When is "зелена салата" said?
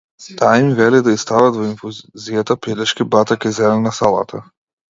3.61-4.45